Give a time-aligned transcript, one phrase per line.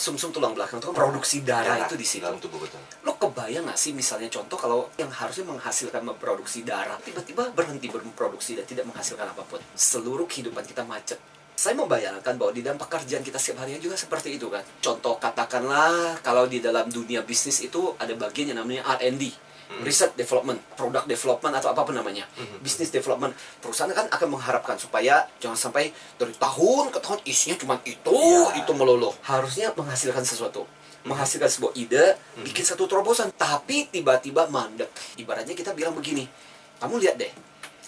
[0.00, 2.24] sumsum tulang belakang itu kan produksi darah Darah itu di situ.
[2.24, 2.80] dalam tubuh betul.
[3.04, 8.56] Lo kebayang gak sih misalnya contoh kalau yang harusnya menghasilkan memproduksi darah tiba-tiba berhenti berproduksi
[8.56, 9.60] dan tidak menghasilkan apa pun.
[9.76, 11.20] Seluruh kehidupan kita macet.
[11.52, 14.64] Saya membayangkan bahwa di dalam pekerjaan kita setiap harinya juga seperti itu kan.
[14.80, 19.49] Contoh katakanlah kalau di dalam dunia bisnis itu ada bagian yang namanya R&D.
[19.80, 22.26] Research development, product development atau apa pun namanya,
[22.58, 23.32] business development.
[23.62, 28.60] Perusahaan kan akan mengharapkan supaya jangan sampai dari tahun ke tahun isinya cuma itu, Ya.
[28.60, 29.14] itu melulu.
[29.22, 30.66] Harusnya menghasilkan sesuatu
[31.00, 32.12] menghasilkan sebuah ide,
[32.44, 34.92] bikin satu terobosan, tapi tiba-tiba mandek.
[35.16, 36.28] Ibaratnya kita bilang begini,
[36.76, 37.32] kamu lihat deh,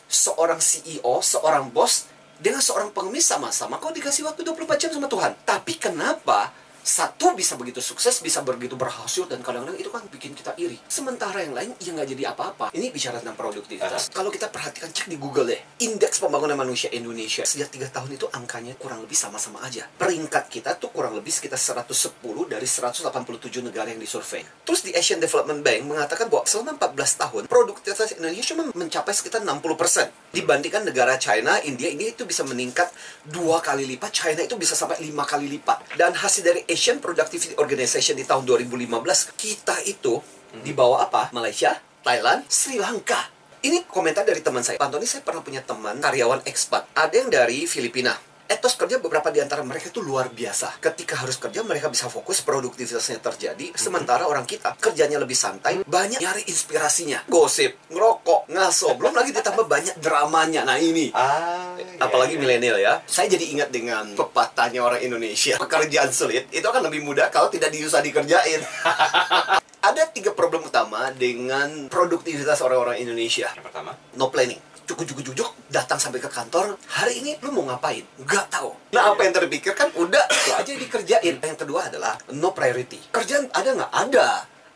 [0.08, 2.08] seorang CEO, seorang bos,
[2.40, 5.36] dengan seorang pengemis sama-sama, kau dikasih waktu 24 jam sama Tuhan.
[5.44, 6.50] Tapi kenapa
[6.82, 10.74] satu bisa begitu sukses, bisa begitu berhasil, dan kadang-kadang itu kan bikin kita iri.
[10.90, 12.74] Sementara yang lain, ya nggak jadi apa-apa.
[12.74, 14.10] Ini bicara tentang produktivitas.
[14.10, 15.60] Kalau kita perhatikan, cek di Google deh.
[15.86, 19.86] Indeks pembangunan manusia Indonesia, sejak tiga tahun itu angkanya kurang lebih sama-sama aja.
[19.94, 22.18] Peringkat kita tuh kurang lebih sekitar 110
[22.50, 24.42] dari 187 negara yang disurvei.
[24.66, 29.46] Terus di Asian Development Bank mengatakan bahwa selama 14 tahun, produktivitas Indonesia cuma mencapai sekitar
[29.46, 30.34] 60%.
[30.34, 32.90] Dibandingkan negara China, India, ini itu bisa meningkat
[33.22, 35.94] dua kali lipat, China itu bisa sampai lima kali lipat.
[35.94, 40.24] Dan hasil dari Asian Productivity Organization di tahun 2015, kita itu
[40.64, 41.28] di bawah apa?
[41.36, 43.28] Malaysia, Thailand, Sri Lanka.
[43.62, 44.80] Ini komentar dari teman saya.
[44.80, 46.96] Pak Antoni, saya pernah punya teman karyawan ekspat.
[46.96, 48.16] Ada yang dari Filipina.
[48.50, 50.82] Etos kerja beberapa di antara mereka itu luar biasa.
[50.82, 53.72] Ketika harus kerja, mereka bisa fokus, produktivitasnya terjadi.
[53.78, 57.24] Sementara orang kita kerjanya lebih santai, banyak nyari inspirasinya.
[57.30, 58.98] Gosip, ngerokok, ngaso.
[58.98, 60.66] Belum lagi ditambah banyak dramanya.
[60.66, 61.14] Nah ini.
[61.14, 62.42] Ah, iya, Apalagi iya.
[62.42, 62.94] milenial ya.
[63.06, 65.56] Saya jadi ingat dengan pepatahnya orang Indonesia.
[65.56, 68.60] Pekerjaan sulit itu akan lebih mudah kalau tidak diusah dikerjain.
[69.88, 73.50] Ada tiga problem utama dengan produktivitas orang-orang Indonesia.
[73.50, 74.71] Yang pertama, No planning.
[74.82, 76.74] Cukup-cukup-cukup, datang sampai ke kantor.
[76.90, 78.02] Hari ini lu mau ngapain?
[78.18, 78.74] Nggak tahu.
[78.92, 81.34] Nah, apa yang terpikir kan udah, itu aja dikerjain.
[81.38, 82.98] Yang kedua adalah no priority.
[83.14, 83.90] Kerjaan ada nggak?
[83.90, 84.28] Ada.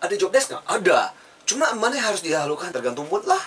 [0.06, 0.64] Ada job desk nggak?
[0.64, 1.00] Ada.
[1.46, 3.38] Cuma mana harus didahulukan tergantung mood lah.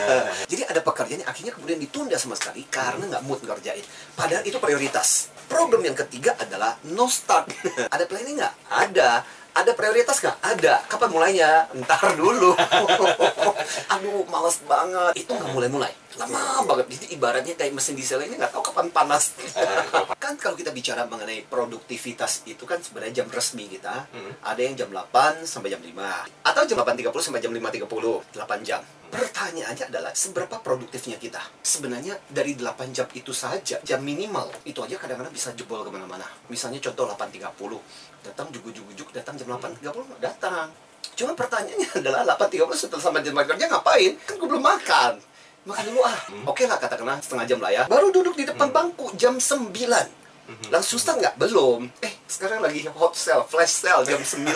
[0.50, 3.84] Jadi ada pekerjaan yang akhirnya kemudian ditunda sama sekali karena nggak mood ngerjain.
[4.16, 5.28] Padahal itu prioritas.
[5.52, 7.52] Problem yang ketiga adalah no start.
[7.94, 8.54] ada planning nggak?
[8.72, 9.10] Ada.
[9.52, 10.36] Ada prioritas nggak?
[10.40, 10.74] Ada.
[10.88, 11.68] Kapan mulainya?
[11.76, 12.56] Ntar dulu.
[13.92, 15.12] Aduh, males banget.
[15.12, 15.92] Itu nggak mulai-mulai.
[16.20, 16.86] Lama banget.
[16.98, 19.32] Jadi ibaratnya kayak mesin diesel ini nggak tahu kapan panas.
[20.22, 24.08] kan kalau kita bicara mengenai produktivitas itu kan sebenarnya jam resmi kita.
[24.12, 24.32] Hmm.
[24.44, 25.92] Ada yang jam 8 sampai jam 5.
[26.44, 27.88] Atau jam 8.30 sampai jam 5.30.
[27.88, 28.82] 8 jam.
[29.12, 31.44] Pertanyaannya adalah seberapa produktifnya kita?
[31.60, 36.24] Sebenarnya dari 8 jam itu saja, jam minimal itu aja kadang-kadang bisa jebol ke mana-mana.
[36.48, 37.52] Misalnya contoh 8.30,
[38.24, 40.72] datang jugu-jugu datang jam 8.30 datang.
[41.12, 44.12] Cuma pertanyaannya adalah 8.30 setelah sampai jam kerja ngapain?
[44.24, 45.31] Kan gue belum makan.
[45.62, 46.18] Makan dulu ah.
[46.50, 47.82] Oke lah katakanlah setengah jam lah ya.
[47.86, 50.21] Baru duduk di depan bangku jam 9.
[50.72, 51.34] Langsung start nggak?
[51.36, 51.84] Belum.
[52.00, 54.48] Eh, sekarang lagi hot sale, flash sale jam 9.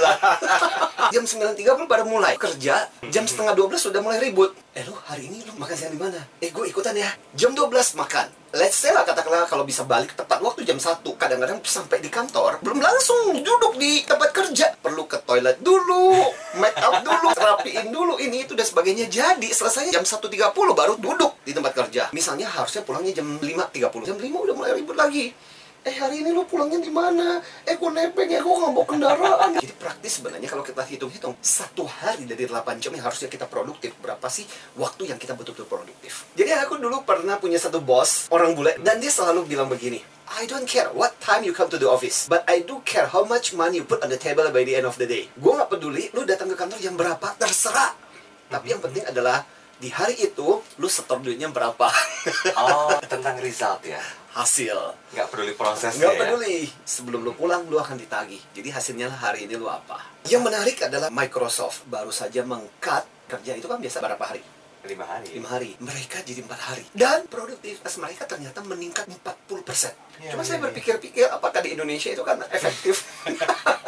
[1.14, 2.88] jam 9.30 baru mulai kerja.
[3.12, 4.56] Jam setengah 12 sudah mulai ribut.
[4.72, 6.20] Eh, lu hari ini lu makan siang di mana?
[6.40, 7.12] Eh, gue ikutan ya.
[7.36, 8.28] Jam 12 makan.
[8.56, 11.04] Let's say lah katakanlah kalau bisa balik tepat waktu jam 1.
[11.04, 14.72] Kadang-kadang sampai di kantor, belum langsung duduk di tempat kerja.
[14.80, 19.12] Perlu ke toilet dulu, make up dulu, rapiin dulu, ini itu dan sebagainya.
[19.12, 22.08] Jadi, selesainya jam 1.30 baru duduk di tempat kerja.
[22.16, 24.08] Misalnya harusnya pulangnya jam 5.30.
[24.08, 25.36] Jam 5 udah mulai ribut lagi.
[25.86, 27.38] Eh hari ini lu pulangnya di mana?
[27.62, 29.50] Eh gue nebeng ya, gue nggak bawa kendaraan.
[29.62, 33.94] Jadi praktis sebenarnya kalau kita hitung-hitung satu hari dari 8 jam yang harusnya kita produktif
[34.02, 36.26] berapa sih waktu yang kita betul-betul produktif?
[36.34, 40.02] Jadi aku dulu pernah punya satu bos orang bule dan dia selalu bilang begini.
[40.26, 43.22] I don't care what time you come to the office, but I do care how
[43.22, 45.30] much money you put on the table by the end of the day.
[45.38, 47.94] Gue nggak peduli lu datang ke kantor jam berapa, terserah.
[48.50, 49.46] Tapi yang penting adalah
[49.78, 51.86] di hari itu lu setor duitnya berapa
[52.58, 54.02] oh, tentang result ya.
[54.36, 54.76] Hasil
[55.16, 56.20] Nggak peduli prosesnya Nggak ya.
[56.28, 56.56] peduli.
[56.84, 58.40] Sebelum lu pulang, lu akan ditagih.
[58.52, 59.96] Jadi hasilnya hari ini lu apa.
[60.28, 64.44] Yang menarik adalah Microsoft baru saja meng-cut kerja itu kan biasa berapa hari?
[64.86, 65.34] Lima hari.
[65.34, 65.74] lima hari.
[65.82, 66.84] Mereka jadi empat hari.
[66.94, 69.18] Dan produktivitas mereka ternyata meningkat 40%.
[70.22, 70.70] Ya, Cuma ya, saya ya.
[70.70, 73.02] berpikir-pikir apakah di Indonesia itu kan efektif?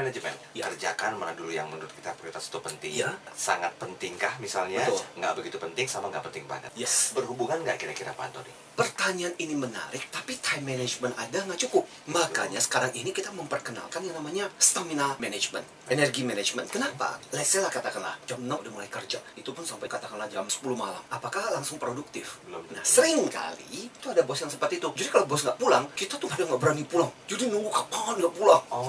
[0.00, 0.36] Time management.
[0.56, 0.64] Ya.
[0.72, 3.04] Kerjakan mana dulu yang menurut kita prioritas itu penting.
[3.04, 3.12] Ya.
[3.36, 4.80] Sangat pentingkah misalnya?
[4.88, 5.04] Betul.
[5.20, 6.72] Nggak begitu penting sama nggak penting banget.
[6.72, 7.12] yes.
[7.12, 8.48] Berhubungan nggak kira-kira Pak Antoni?
[8.80, 11.84] Pertanyaan ini menarik, tapi time management ada nggak cukup.
[12.08, 16.72] Makanya sekarang ini kita memperkenalkan yang namanya stamina management, energi management.
[16.72, 17.20] Kenapa?
[17.36, 20.64] Let's say lah katakanlah jam 6 udah mulai kerja, itu pun sampai katakanlah jam 10
[20.72, 21.02] malam.
[21.12, 22.40] Apakah langsung produktif?
[22.48, 22.64] Belum.
[22.72, 24.88] Nah, sering kali itu ada bos yang seperti itu.
[24.96, 27.12] Jadi kalau bos nggak pulang, kita tuh pada nggak berani pulang.
[27.28, 28.64] Jadi nunggu kapan nggak pulang.
[28.72, 28.88] Oh,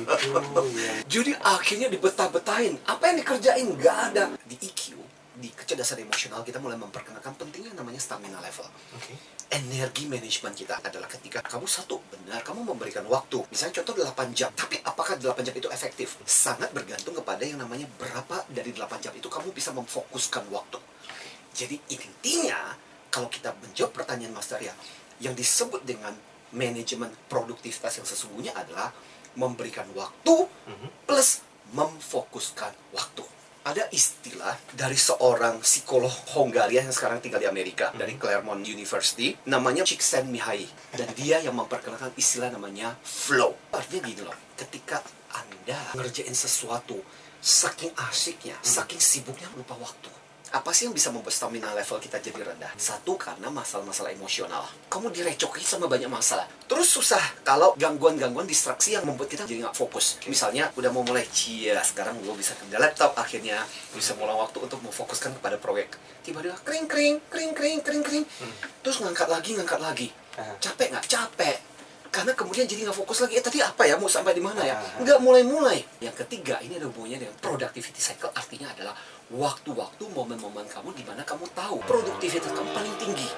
[0.00, 0.92] gitu ya.
[1.04, 2.74] Jadi akhirnya dibetah-betahin.
[2.88, 3.66] Apa yang dikerjain?
[3.76, 4.24] Nggak ada.
[4.48, 4.96] Di EQ,
[5.38, 8.64] di kecerdasan emosional kita mulai memperkenalkan pentingnya namanya stamina level.
[8.96, 9.12] Oke.
[9.52, 13.44] Energi manajemen kita adalah ketika kamu satu benar kamu memberikan waktu.
[13.52, 14.48] Misalnya contoh 8 jam.
[14.56, 16.16] Tapi apakah 8 jam itu efektif?
[16.24, 20.80] Sangat bergantung kepada yang namanya berapa dari 8 jam itu kamu bisa memfokuskan waktu.
[21.52, 22.72] Jadi intinya
[23.12, 24.72] kalau kita menjawab pertanyaan Mas Darya,
[25.20, 26.16] yang disebut dengan
[26.56, 28.88] manajemen produktivitas yang sesungguhnya adalah
[29.34, 30.88] memberikan waktu Mhm.
[31.06, 31.40] plus
[31.72, 33.24] memfokuskan waktu.
[33.62, 39.86] Ada istilah dari seorang psikolog Hongaria yang sekarang tinggal di Amerika, dari Claremont University, namanya
[39.86, 40.66] Csikszentmihalyi.
[40.98, 43.54] Dan dia yang memperkenalkan istilah namanya flow.
[43.70, 44.98] Artinya gini loh, ketika
[45.30, 46.98] Anda ngerjain sesuatu,
[47.38, 50.10] saking asiknya, saking sibuknya lupa waktu.
[50.52, 52.68] Apa sih yang bisa membuat stamina level kita jadi rendah?
[52.76, 54.68] Satu, karena masalah-masalah emosional.
[54.92, 56.44] Kamu direcoki sama banyak masalah.
[56.68, 60.20] Terus susah kalau gangguan-gangguan distraksi yang membuat kita jadi nggak fokus.
[60.28, 63.64] Misalnya, udah mau mulai, cia, sekarang gue bisa kerja laptop akhirnya.
[63.96, 65.96] Bisa mulai waktu untuk memfokuskan kepada proyek.
[66.20, 68.24] Tiba-tiba kering, kering, kering, kering, kering, kering.
[68.84, 70.08] Terus ngangkat lagi, ngangkat lagi.
[70.60, 71.04] Capek nggak?
[71.08, 71.56] Capek.
[72.12, 73.40] Karena kemudian jadi nggak fokus lagi.
[73.40, 73.96] Eh tadi apa ya?
[73.96, 74.76] Mau sampai di mana ya?
[74.76, 75.00] Ah.
[75.00, 75.80] Nggak mulai-mulai.
[76.04, 78.28] Yang ketiga, ini ada hubungannya dengan productivity cycle.
[78.36, 78.92] Artinya adalah
[79.32, 83.28] waktu-waktu, momen-momen kamu di mana kamu tahu produktivitas kamu paling tinggi.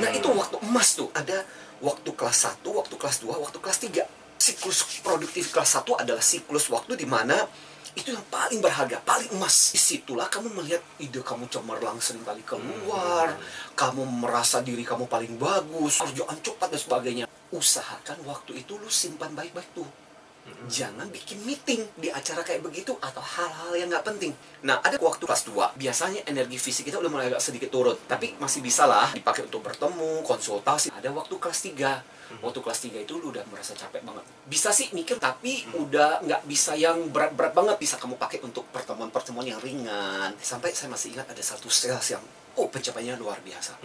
[0.00, 1.12] Nah itu waktu emas tuh.
[1.12, 1.44] Ada
[1.84, 4.08] waktu kelas 1, waktu kelas 2, waktu kelas 3.
[4.40, 7.36] Siklus produktif kelas 1 adalah siklus waktu di mana
[7.92, 9.76] itu yang paling berharga, paling emas.
[9.76, 13.36] Di situlah kamu melihat ide kamu cemerlang sering kali keluar,
[13.76, 17.27] kamu merasa diri kamu paling bagus, kerjaan cepat dan sebagainya.
[17.48, 19.88] Usahakan waktu itu lu simpan baik-baik tuh.
[20.68, 24.32] Jangan bikin meeting di acara kayak begitu atau hal-hal yang nggak penting.
[24.64, 25.76] Nah, ada waktu kelas 2.
[25.76, 27.96] Biasanya energi fisik kita udah mulai agak sedikit turun.
[28.08, 30.88] Tapi masih bisa lah dipakai untuk bertemu, konsultasi.
[30.88, 32.40] Ada waktu kelas 3.
[32.40, 34.24] Waktu kelas 3 itu lu udah merasa capek banget.
[34.48, 37.76] Bisa sih mikir, tapi udah nggak bisa yang berat-berat banget.
[37.76, 40.32] Bisa kamu pakai untuk pertemuan-pertemuan yang ringan.
[40.40, 42.24] Sampai saya masih ingat ada satu sales yang,
[42.56, 43.76] oh pencapaiannya luar biasa.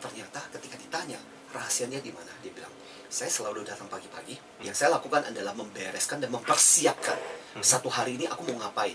[0.00, 1.16] Ternyata ketika ditanya,
[1.52, 2.32] rahasianya di mana?
[2.40, 2.72] Dia bilang,
[3.10, 4.38] saya selalu datang pagi-pagi.
[4.62, 7.18] Yang saya lakukan adalah membereskan dan mempersiapkan.
[7.58, 8.94] Satu hari ini aku mau ngapain.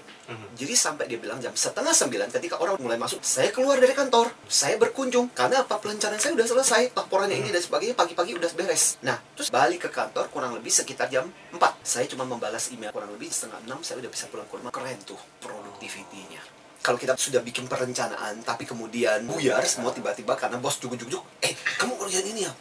[0.56, 4.32] Jadi sampai dia bilang jam setengah sembilan ketika orang mulai masuk, saya keluar dari kantor,
[4.48, 5.36] saya berkunjung.
[5.36, 5.76] Karena apa?
[5.76, 8.00] Perencanaan saya udah selesai, laporannya ini dan sebagainya.
[8.00, 8.96] Pagi-pagi udah beres.
[9.04, 13.12] Nah, terus balik ke kantor kurang lebih sekitar jam 4 Saya cuma membalas email kurang
[13.12, 14.72] lebih setengah enam saya udah bisa pulang ke rumah.
[14.72, 16.40] Keren tuh productivity-nya
[16.86, 21.98] kalau kita sudah bikin perencanaan tapi kemudian buyar semua tiba-tiba karena bos jujuk-jujuk eh kamu
[21.98, 22.54] kerjaan ini ya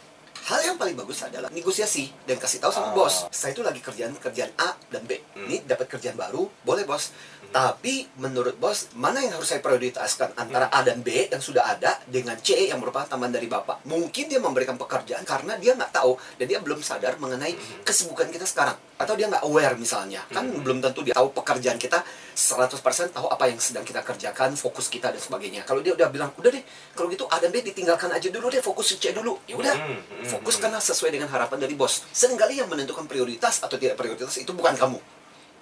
[0.45, 3.01] hal yang paling bagus adalah negosiasi dan kasih tahu sama Oh.
[3.01, 3.25] bos.
[3.33, 5.17] Saya itu lagi kerjaan kerjaan A dan B.
[5.33, 5.49] Hmm.
[5.49, 7.09] ini dapat kerjaan baru boleh bos.
[7.49, 11.97] Tapi menurut bos mana yang harus saya prioritaskan antara A dan B yang sudah ada
[12.03, 13.87] dengan C yang merupakan tambahan dari bapak?
[13.87, 17.55] Mungkin dia memberikan pekerjaan karena dia nggak tahu dan dia belum sadar mengenai
[17.87, 20.23] kesibukan kita sekarang atau dia nggak aware misalnya.
[20.31, 20.63] Kan Hmm.
[20.63, 21.99] belum tentu dia tahu pekerjaan kita
[22.35, 25.67] 100% tahu apa yang sedang kita kerjakan fokus kita dan sebagainya.
[25.67, 26.63] Kalau dia udah bilang udah deh
[26.95, 29.39] kalau gitu A dan B ditinggalkan aja dulu deh fokus C dulu.
[29.47, 32.07] Ya udah Hmm, hmm, fokuskanlah sesuai dengan harapan dari bos.
[32.11, 34.99] Seringkali yang menentukan prioritas atau tidak prioritas itu bukan kamu.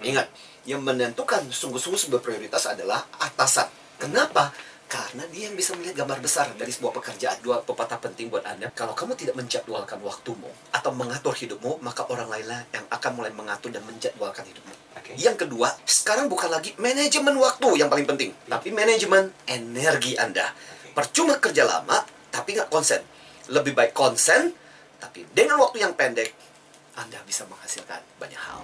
[0.03, 0.27] Ingat
[0.67, 3.67] yang menentukan sungguh-sungguh sebuah prioritas adalah atasan.
[3.97, 4.51] Kenapa
[4.93, 8.69] karena dia yang bisa melihat gambar besar dari sebuah pekerjaan dua pepatah penting buat anda
[8.77, 13.73] kalau kamu tidak menjadwalkan waktumu atau mengatur hidupmu maka orang lainlah yang akan mulai mengatur
[13.73, 15.17] dan menjadwalkan hidupmu Oke.
[15.17, 20.53] yang kedua, sekarang bukan lagi manajemen waktu yang paling penting, tapi manajemen energi Anda.
[20.93, 23.01] Percuma kerja lama, tapi nggak konsen.
[23.51, 24.55] Lebih baik konsen,
[25.01, 26.31] tapi dengan waktu yang pendek,
[26.95, 28.61] Anda bisa menghasilkan banyak hal.